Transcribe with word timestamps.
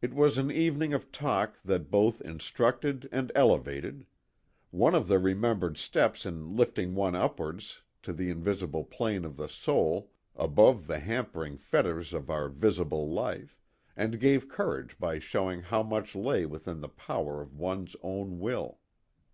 It 0.00 0.14
was 0.14 0.38
an 0.38 0.50
evening 0.50 0.94
of 0.94 1.12
talk 1.12 1.60
that 1.62 1.90
both 1.90 2.22
instructed 2.22 3.06
and 3.12 3.30
elevated; 3.34 4.06
one 4.70 4.94
of 4.94 5.08
the 5.08 5.18
remembered 5.18 5.76
steps 5.76 6.24
in 6.24 6.56
lifting 6.56 6.94
one 6.94 7.14
upwards 7.14 7.82
to 8.04 8.14
the 8.14 8.30
invisible 8.30 8.82
plane 8.82 9.26
of 9.26 9.36
the 9.36 9.50
soul, 9.50 10.10
above 10.34 10.86
the 10.86 11.00
hampering 11.00 11.58
fetters 11.58 12.14
of 12.14 12.30
our 12.30 12.48
visible 12.48 13.06
life; 13.10 13.60
and 13.94 14.18
gave 14.20 14.48
courage 14.48 14.98
by 14.98 15.18
showing 15.18 15.60
how 15.60 15.82
much 15.82 16.14
lay 16.16 16.46
within 16.46 16.80
the 16.80 16.88
power 16.88 17.42
of 17.42 17.54
one's 17.58 17.94
own 18.02 18.40
will. 18.40 18.78